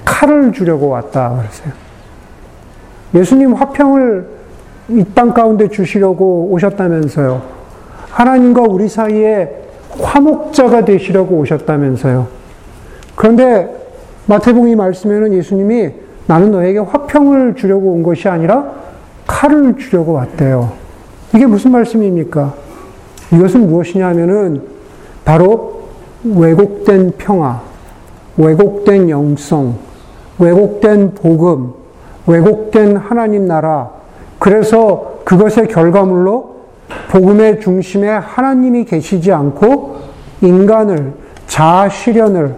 [0.03, 1.29] 칼을 주려고 왔다.
[1.29, 1.73] 그러세요.
[3.15, 4.37] 예수님 화평을
[4.89, 7.56] 이 땅 가운데 주시려고 오셨다면서요.
[8.17, 9.47] 하나님과 우리 사이에
[10.01, 12.25] 화목자가 되시려고 오셨다면서요.
[13.15, 13.69] 그런데
[14.25, 15.91] 마태복음 이 말씀에는 예수님이
[16.25, 18.71] 나는 너에게 화평을 주려고 온 것이 아니라
[19.27, 20.71] 칼을 주려고 왔대요.
[21.35, 22.55] 이게 무슨 말씀입니까?
[23.33, 24.63] 이것은 무엇이냐 하면은
[25.23, 25.83] 바로
[26.23, 27.61] 왜곡된 평화,
[28.35, 29.75] 왜곡된 영성,
[30.39, 31.73] 왜곡된 복음,
[32.25, 33.91] 왜곡된 하나님 나라,
[34.39, 36.46] 그래서 그것의 결과물로
[37.09, 39.97] 복음의 중심에 하나님이 계시지 않고
[40.41, 41.13] 인간을
[41.47, 42.55] 자아 실현을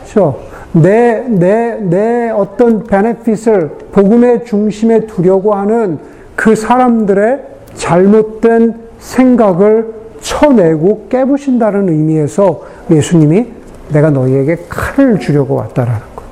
[0.00, 0.40] 그렇죠?
[0.72, 5.98] 내, 내, 내 어떤 베네핏을 복음의 중심에 두려고 하는
[6.36, 7.42] 그 사람들의
[7.74, 13.46] 잘못된 생각을 쳐내고 깨부신다는 의미에서 예수님이
[13.90, 16.22] 내가 너희에게 칼을 주려고 왔다라는 거.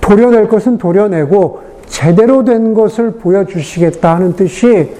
[0.00, 4.90] 도려낼 것은 도려내고 제대로 된 것을 보여주시겠다 하는 뜻이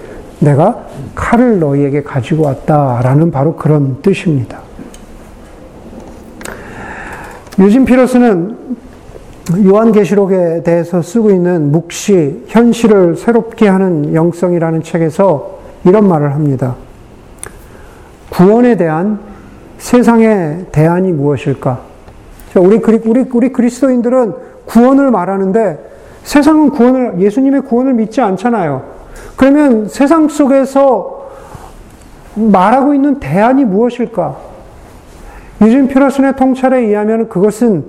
[0.42, 4.60] 내가 칼을 너희에게 가지고 왔다라는 바로 그런 뜻입니다.
[7.58, 8.56] 유진 피러스는
[9.64, 16.76] 요한계시록에 대해서 쓰고 있는 묵시, 현실을 새롭게 하는 영성이라는 책에서 이런 말을 합니다.
[18.30, 19.20] 구원에 대한
[19.78, 21.80] 세상의 대안이 무엇일까?
[22.56, 28.91] 우리, 우리, 우리 그리스도인들은 구원을 말하는데 세상은 구원을, 예수님의 구원을 믿지 않잖아요.
[29.42, 31.26] 그러면 세상 속에서
[32.36, 34.36] 말하고 있는 대안이 무엇일까?
[35.62, 37.86] 유진 피러슨의 통찰에 의하면 그것은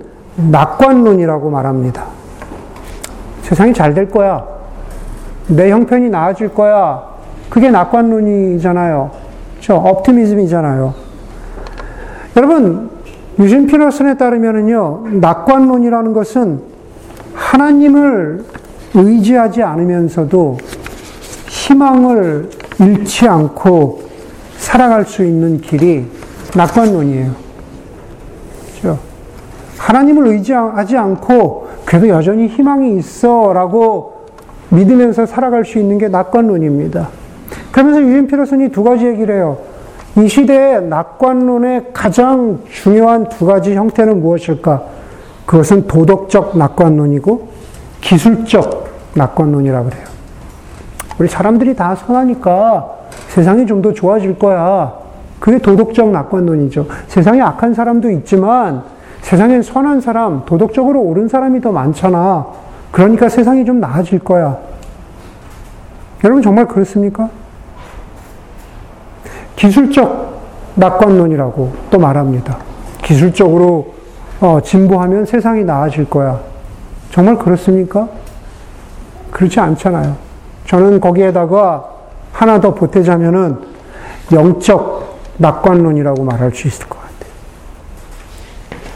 [0.50, 2.06] 낙관론이라고 말합니다.
[3.42, 4.44] 세상이 잘 될 거야.
[5.46, 7.04] 내 형편이 나아질 거야.
[7.50, 9.12] 그게 낙관론이잖아요.
[9.60, 10.92] 저 업티미즘이잖아요.
[12.36, 12.90] 여러분,
[13.38, 16.62] 유진 피러슨에 따르면요, 낙관론이라는 것은
[17.32, 18.44] 하나님을
[18.94, 20.58] 의지하지 않으면서도
[21.64, 24.02] 희망을 잃지 않고
[24.58, 26.06] 살아갈 수 있는 길이
[26.54, 27.30] 낙관론이에요.
[28.80, 28.98] 그렇죠?
[29.78, 34.26] 하나님을 의지하지 않고 그래도 여전히 희망이 있어라고
[34.68, 37.08] 믿으면서 살아갈 수 있는 게 낙관론입니다.
[37.72, 39.58] 그러면서 유인 피로슨이 두 가지 얘기를 해요.
[40.16, 44.82] 이 시대의 낙관론의 가장 중요한 두 가지 형태는 무엇일까?
[45.46, 47.48] 그것은 도덕적 낙관론이고
[48.00, 50.13] 기술적 낙관론이라고 그래요.
[51.18, 52.88] 우리 사람들이 다 선하니까
[53.28, 54.92] 세상이 좀 더 좋아질 거야.
[55.38, 56.86] 그게 도덕적 낙관론이죠.
[57.08, 58.82] 세상에 악한 사람도 있지만
[59.20, 62.46] 세상엔 선한 사람, 도덕적으로 옳은 사람이 더 많잖아.
[62.90, 64.56] 그러니까 세상이 좀 나아질 거야.
[66.22, 67.28] 여러분 정말 그렇습니까?
[69.56, 70.40] 기술적
[70.76, 72.58] 낙관론이라고 또 말합니다.
[73.02, 73.94] 기술적으로
[74.40, 76.40] 어, 진보하면 세상이 나아질 거야.
[77.10, 78.08] 정말 그렇습니까?
[79.30, 80.16] 그렇지 않잖아요.
[80.66, 81.84] 저는 거기에다가
[82.32, 83.58] 하나 더 보태자면은
[84.32, 87.14] 영적 낙관론이라고 말할 수 있을 것 같아요.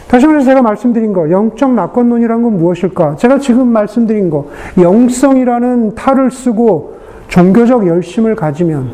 [0.08, 3.16] 다시 말해서 제가 말씀드린 거, 영적 낙관론이란 건 무엇일까?
[3.16, 4.48] 제가 지금 말씀드린 거,
[4.80, 8.90] 영성이라는 탈을 쓰고 종교적 열심을 가지면,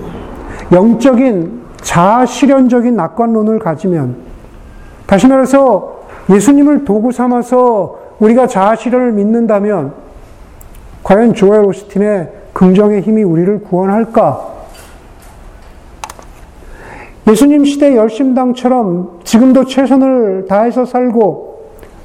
[0.72, 4.16] 영적인 자아 실현적인 낙관론을 가지면,
[5.06, 9.92] 다시 말해서 예수님을 도구 삼아서 우리가 자아 실현을 믿는다면
[11.02, 14.54] 과연 조엘 오스틴의 긍정의 힘이 우리를 구원할까?
[17.28, 21.54] 예수님 시대 열심당처럼 지금도 최선을 다해서 살고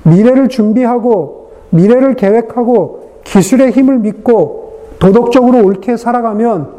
[0.03, 6.69] 미래를 준비하고 미래를 계획하고 기술의 힘을 믿고 도덕적으로 옳게 살아가면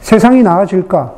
[0.00, 1.14] 세상이 나아질까?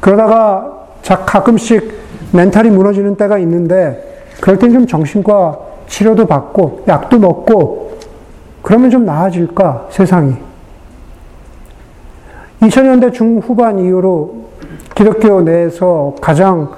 [0.00, 1.94] 그러다가 가끔씩
[2.32, 7.85] 멘탈이 무너지는 때가 있는데 그럴 땐 좀 정신과 치료도 받고 약도 먹고
[8.66, 10.34] 그러면 좀 나아질까 세상이
[12.62, 14.46] 2000년대 중후반 이후로
[14.92, 16.72] 기독교 내에서 가장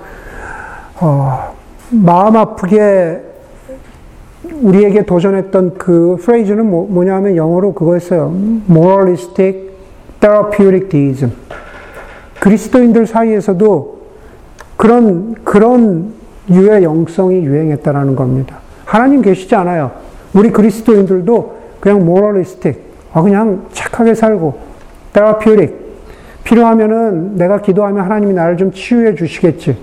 [1.01, 1.55] 어,
[1.88, 3.22] 마음 아프게
[4.61, 8.35] 우리에게 도전했던 그 프레이즈는 뭐, 뭐냐면 영어로 그거였어요.
[8.68, 9.70] moralistic
[10.20, 11.33] therapeutic deism.
[12.38, 13.98] 그리스도인들 사이에서도
[14.77, 16.12] 그런, 그런
[16.51, 18.59] 유의 영성이 유행했다라는 겁니다.
[18.85, 19.92] 하나님 계시지 않아요.
[20.35, 24.58] 우리 그리스도인들도 그냥 모럴리스틱, 아, 그냥 착하게 살고,
[25.12, 25.88] 테라피우릭,
[26.44, 29.76] 필요하면은 내가 기도하면 하나님이 나를 좀 치유해 주시겠지.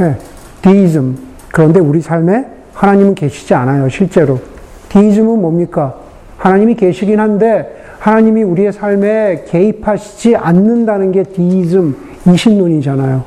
[0.00, 0.16] 예,
[0.62, 1.16] 디이즘.
[1.52, 4.38] 그런데 우리 삶에 하나님은 계시지 않아요, 실제로.
[4.88, 5.96] 디이즘은 뭡니까?
[6.38, 11.96] 하나님이 계시긴 한데, 하나님이 우리의 삶에 개입하시지 않는다는 게 디이즘,
[12.26, 13.22] 이신론이잖아요.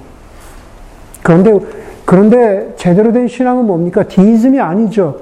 [1.24, 1.60] 그런데,
[2.06, 4.04] 그런데 제대로 된 신앙은 뭡니까?
[4.04, 5.18] 디이즘이 아니죠.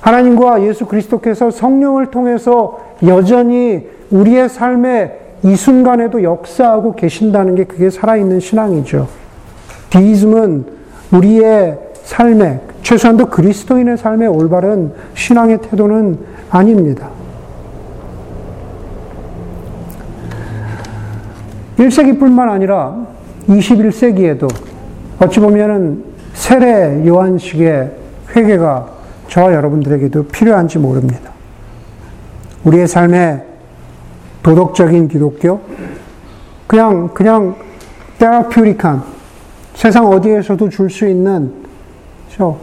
[0.00, 8.40] 하나님과 예수 그리스도께서 성령을 통해서 여전히 우리의 삶에 이 순간에도 역사하고 계신다는 게 그게 살아있는
[8.40, 9.08] 신앙이죠.
[9.90, 10.66] 디이즘은
[11.12, 16.18] 우리의 삶에, 최소한도 그리스도인의 삶에 올바른 신앙의 태도는
[16.50, 17.10] 아닙니다.
[21.78, 23.06] 1세기뿐만 아니라
[23.48, 24.48] 21세기에도
[25.20, 27.92] 어찌 보면은 세례 요한식의
[28.34, 28.97] 회개가
[29.28, 31.30] 저와 여러분들에게도 필요한지 모릅니다.
[32.64, 33.44] 우리의 삶에
[34.42, 35.60] 도덕적인 기독교,
[36.66, 37.56] 그냥, 그냥
[38.18, 39.02] 테라퓨리칸,
[39.74, 41.52] 세상 어디에서도 줄 수 있는,
[42.30, 42.56] 저,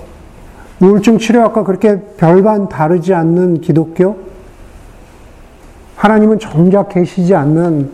[0.80, 4.18] 우울증 치료학과 그렇게 별반 다르지 않는 기독교,
[5.96, 7.90] 하나님은 정작 계시지 않는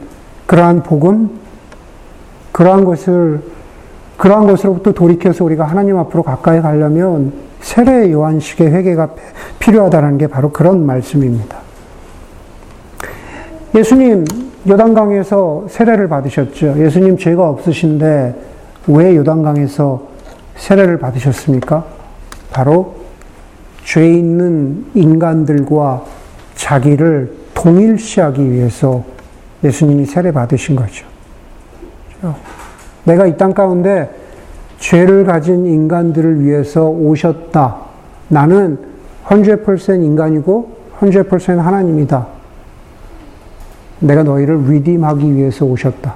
[0.47, 1.29] 그러한 복음,
[2.51, 3.41] 그러한 것을,
[4.17, 9.09] 그러한 것으로부터 돌이켜서 우리가 하나님 앞으로 가까이 가려면 세례 요한식의 회개가
[9.59, 11.57] 필요하다는 게 바로 그런 말씀입니다.
[13.75, 14.25] 예수님
[14.67, 16.75] 요단강에서 세례를 받으셨죠.
[16.77, 18.35] 예수님 죄가 없으신데
[18.87, 20.01] 왜 요단강에서
[20.57, 21.85] 세례를 받으셨습니까?
[22.51, 22.95] 바로
[23.85, 26.03] 죄 있는 인간들과
[26.55, 29.03] 자기를 동일시하기 위해서
[29.63, 31.05] 예수님이 세례 받으신 거죠.
[33.03, 34.09] 내가 이 땅 가운데
[34.81, 37.77] 죄를 가진 인간들을 위해서 오셨다.
[38.29, 38.79] 나는
[39.25, 42.27] 100% 인간이고 100% 하나님이다.
[43.99, 46.15] 내가 너희를 리딤하기 위해서 오셨다.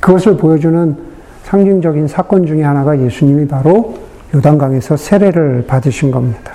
[0.00, 0.96] 그것을 보여주는
[1.44, 3.94] 상징적인 사건 중에 하나가 예수님이 바로
[4.34, 6.52] 요단강에서 세례를 받으신 겁니다.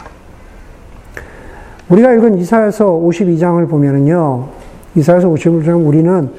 [1.87, 4.47] 우리가 읽은 이사에서 52장을 보면은요,
[4.95, 6.29] 이사에서 52장 우리는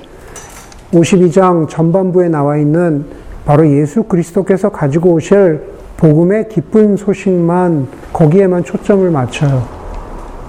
[0.92, 5.62] 52장 전반부에 나와 있는 바로 예수 그리스도께서 가지고 오실
[5.96, 9.66] 복음의 기쁜 소식만 거기에만 초점을 맞춰요.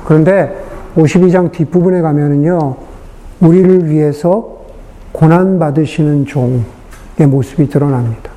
[0.06, 0.63] 그런데
[0.95, 2.75] 52장 뒷부분에 가면은요,
[3.39, 4.58] 우리를 위해서
[5.12, 8.32] 고난 받으시는 종의 모습이 드러납니다.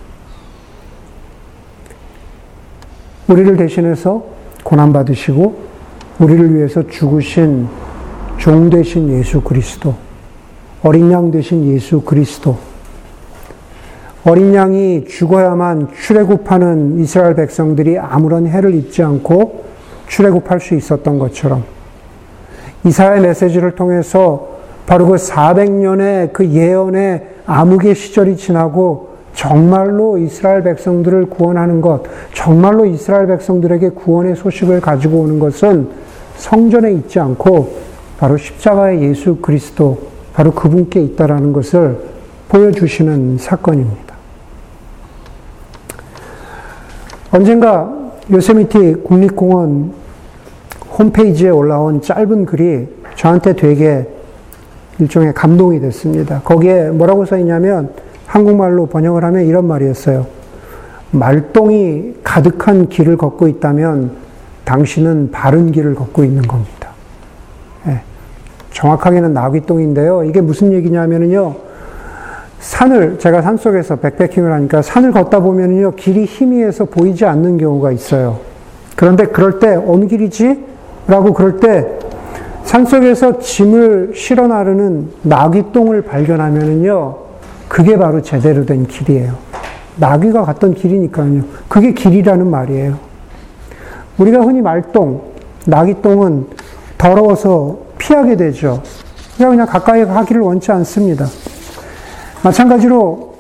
[3.28, 4.24] 우리를 대신해서
[4.62, 5.66] 고난 받으시고
[6.18, 7.68] 우리를 위해서 죽으신
[8.38, 9.94] 종 되신 예수 그리스도,
[10.82, 12.56] 어린 양 되신 예수 그리스도,
[14.28, 19.64] 어린 양이 죽어야만 출애굽하는 이스라엘 백성들이 아무런 해를 입지 않고
[20.08, 21.62] 출애굽할 수 있었던 것처럼
[22.84, 24.48] 이사의 메시지를 통해서
[24.84, 33.28] 바로 그 400년의 그 예언의 암흑의 시절이 지나고 정말로 이스라엘 백성들을 구원하는 것, 정말로 이스라엘
[33.28, 35.88] 백성들에게 구원의 소식을 가지고 오는 것은
[36.36, 37.76] 성전에 있지 않고
[38.18, 39.98] 바로 십자가의 예수 그리스도,
[40.32, 41.98] 바로 그분께 있다라는 것을
[42.48, 44.05] 보여주시는 사건입니다.
[47.30, 47.92] 언젠가
[48.30, 49.92] 요세미티 국립공원
[50.98, 54.08] 홈페이지에 올라온 짧은 글이 저한테 되게
[54.98, 56.40] 일종의 감동이 됐습니다.
[56.42, 57.90] 거기에 뭐라고 써 있냐면
[58.26, 60.26] 한국말로 번역을 하면 이런 말이었어요.
[61.10, 64.10] 말똥이 가득한 길을 걷고 있다면
[64.64, 66.90] 당신은 바른 길을 걷고 있는 겁니다.
[67.84, 68.00] 네.
[68.72, 70.24] 정확하게는 나귀똥인데요.
[70.24, 71.65] 이게 무슨 얘기냐면요.
[72.60, 75.92] 산을, 제가 산 속에서 백패킹을 하니까 산을 걷다 보면요.
[75.92, 78.38] 길이 희미해서 보이지 않는 경우가 있어요.
[78.96, 80.64] 그런데 그럴 때 어느 길이지?
[81.06, 82.06] 라고 그럴 때
[82.66, 87.16] 산 속에서 짐을 실어 나르는 나귀똥을 발견하면은요,
[87.68, 89.34] 그게 바로 제대로 된 길이에요.
[89.94, 91.44] 나귀가 갔던 길이니까요.
[91.68, 92.98] 그게 길이라는 말이에요.
[94.18, 95.22] 우리가 흔히 말똥,
[95.66, 96.46] 나귀똥은
[96.98, 98.82] 더러워서 피하게 되죠.
[99.36, 101.26] 그냥 그냥 가까이 가기를 원치 않습니다.
[102.46, 103.34] 마찬가지로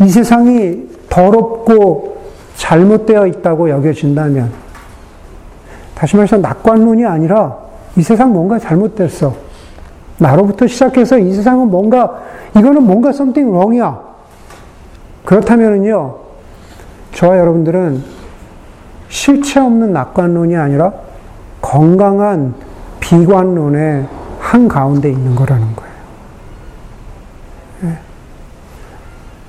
[0.00, 2.18] 이 세상이 더럽고
[2.56, 4.50] 잘못되어 있다고 여겨진다면,
[5.94, 7.56] 다시 말해서 낙관론이 아니라
[7.96, 9.32] 이 세상 뭔가 잘못됐어.
[10.18, 12.20] 나로부터 시작해서 이 세상은 뭔가,
[12.56, 14.00] 이거는 뭔가 something wrong이야.
[15.24, 16.16] 그렇다면요,
[17.14, 18.02] 저와 여러분들은
[19.08, 20.92] 실체 없는 낙관론이 아니라
[21.60, 22.54] 건강한
[22.98, 24.06] 비관론의
[24.40, 25.92] 한가운데 있는 거라는 거예요.
[27.84, 27.98] 예.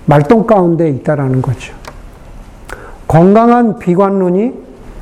[0.10, 1.76] 말똥 가운데 있다라는 거죠.
[3.08, 4.54] 건강한 비관론이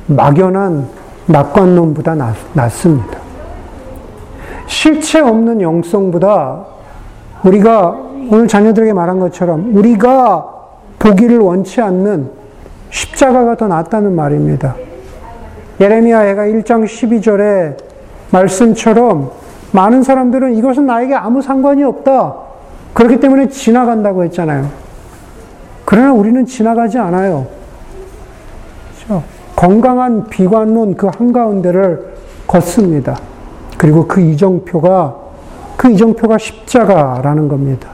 [0.06, 0.86] 막연한
[1.26, 3.18] 낙관론보다 낫, 낫습니다.
[4.66, 6.66] 실체 없는 영성보다
[7.42, 7.96] 우리가
[8.30, 10.46] 오늘 자녀들에게 말한 것처럼 우리가
[10.98, 12.30] 보기를 원치 않는
[12.90, 14.76] 십자가가 더 낫다는 말입니다.
[15.80, 17.78] 예레미야가 1장 12절에
[18.30, 19.30] 말씀처럼
[19.72, 22.34] 많은 사람들은 이것은 나에게 아무 상관이 없다.
[22.92, 24.87] 그렇기 때문에 지나간다고 했잖아요.
[25.90, 27.46] 그러나 우리는 지나가지 않아요.
[29.06, 29.24] 그렇죠?
[29.56, 32.12] 건강한 비관론 그 한가운데를
[32.46, 33.18] 걷습니다.
[33.78, 35.16] 그리고 그 이정표가
[35.78, 37.88] 그 이정표가 십자가라는 겁니다.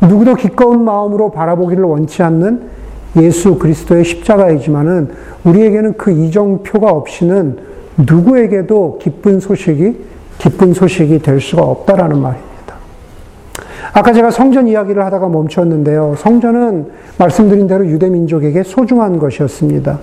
[0.00, 2.70] 누구도 기꺼운 마음으로 바라보기를 원치 않는
[3.18, 5.10] 예수 그리스도의 십자가이지만은
[5.44, 7.58] 우리에게는 그 이정표가 없이는
[7.98, 9.94] 누구에게도 기쁜 소식이
[10.38, 12.45] 기쁜 소식이 될 수가 없다라는 말입니다.
[13.96, 16.16] 아까 제가 성전 이야기를 하다가 멈췄는데요.
[16.18, 19.98] 성전은 말씀드린 대로 유대 민족에게 소중한 것이었습니다.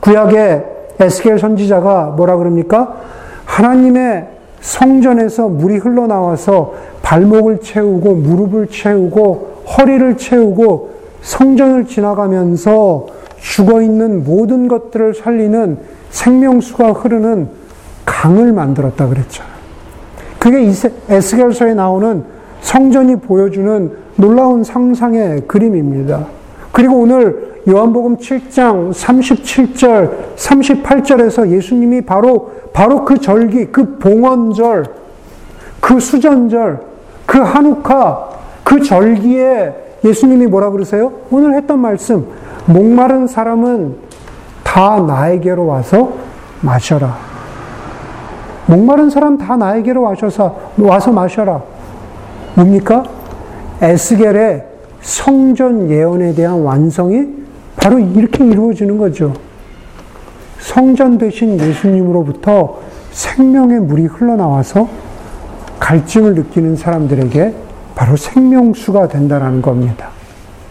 [0.00, 0.64] 구약의
[0.98, 2.96] 에스겔 선지자가 뭐라 그럽니까?
[3.44, 4.26] 하나님의
[4.60, 10.90] 성전에서 물이 흘러나와서 발목을 채우고 무릎을 채우고 허리를 채우고
[11.22, 13.06] 성전을 지나가면서
[13.38, 15.78] 죽어 있는 모든 것들을 살리는
[16.10, 17.48] 생명수가 흐르는
[18.04, 19.54] 강을 만들었다 그랬잖아요.
[20.40, 20.68] 그게
[21.08, 22.35] 에스겔서에 나오는
[22.66, 26.26] 성전이 보여주는 놀라운 상상의 그림입니다.
[26.72, 34.84] 그리고 오늘 요한복음 7장 37절, 38절에서 예수님이 바로, 바로 그 절기, 그 봉헌절,
[35.80, 36.80] 그 수전절,
[37.24, 38.30] 그 한우카,
[38.64, 41.12] 그 절기에 예수님이 뭐라 그러세요?
[41.30, 42.26] 오늘 했던 말씀,
[42.66, 43.94] 목마른 사람은
[44.64, 46.14] 다 나에게로 와서
[46.62, 47.16] 마셔라.
[48.66, 51.75] 목마른 사람 다 나에게로 와셔서, 와서 마셔라.
[52.56, 53.04] 뭡니까?
[53.82, 54.64] 에스겔의
[55.02, 57.28] 성전 예언에 대한 완성이
[57.76, 59.34] 바로 이렇게 이루어지는 거죠.
[60.58, 62.80] 성전 되신 예수님으로부터
[63.12, 64.88] 생명의 물이 흘러나와서
[65.78, 67.54] 갈증을 느끼는 사람들에게
[67.94, 70.08] 바로 생명수가 된다라는 겁니다.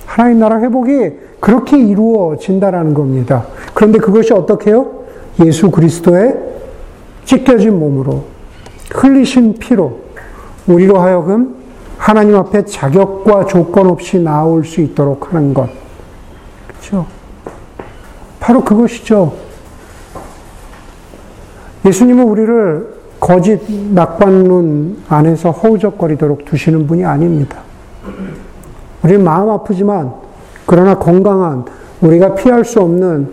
[0.07, 3.45] 하나님 나라 회복이 그렇게 이루어진다라는 겁니다.
[3.75, 5.05] 그런데 그것이 어떻게요?
[5.45, 6.35] 예수 그리스도의
[7.25, 8.23] 찢겨진 몸으로
[8.91, 9.99] 흘리신 피로
[10.67, 11.64] 우리로 하여금
[12.05, 15.67] 하나님 앞에 자격과 조건 없이 나올 수 있도록 하는 것.
[16.67, 17.07] 그렇죠?
[18.39, 19.33] 바로 그것이죠.
[21.83, 23.59] 예수님은 우리를 거짓
[23.91, 27.61] 낙관론 안에서 허우적거리도록 두시는 분이 아닙니다.
[29.03, 30.13] 우리는 마음 아프지만
[30.67, 31.65] 그러나 건강한
[32.01, 33.31] 우리가 피할 수 없는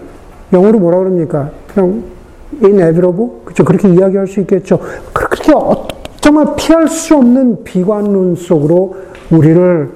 [0.51, 1.51] 영어로 뭐라 그럽니까?
[1.75, 2.05] 그냥
[2.63, 4.81] inevitable 그렇죠 그렇게 이야기할 수 있겠죠.
[5.13, 5.53] 그렇게
[6.23, 8.97] 정말 피할 수 없는 비관론 속으로
[9.31, 9.91] 우리를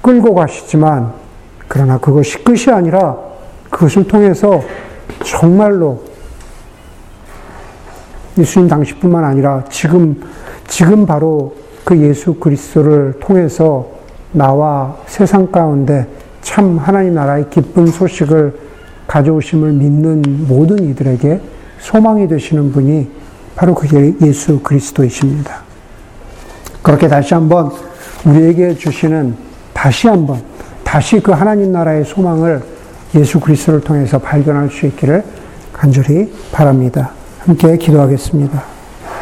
[0.00, 1.12] 끌고 가시지만
[1.66, 3.16] 그러나 그것이 끝이 아니라
[3.68, 4.62] 그것을 통해서
[5.24, 6.04] 정말로
[8.38, 10.22] 예수님 당시뿐만 아니라 지금
[10.68, 11.52] 지금 바로
[11.84, 13.88] 그 예수 그리스도를 통해서
[14.30, 16.06] 나와 세상 가운데
[16.42, 18.56] 참 하나님 나라의 기쁜 소식을
[19.08, 21.40] 가져오심을 믿는 모든 이들에게
[21.80, 23.17] 소망이 되시는 분이
[23.58, 25.62] 바로 그게 예수 그리스도이십니다.
[26.80, 27.72] 그렇게 다시 한번
[28.24, 29.34] 우리에게 주시는
[29.74, 30.40] 다시 한번
[30.84, 32.62] 다시 그 하나님 나라의 소망을
[33.16, 35.24] 예수 그리스도를 통해서 발견할 수 있기를
[35.72, 37.10] 간절히 바랍니다.
[37.40, 38.77] 함께 기도하겠습니다.